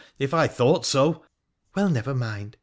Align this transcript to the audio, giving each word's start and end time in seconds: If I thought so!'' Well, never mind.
If 0.17 0.33
I 0.33 0.47
thought 0.47 0.83
so!'' 0.83 1.21
Well, 1.75 1.87
never 1.87 2.15
mind. 2.15 2.57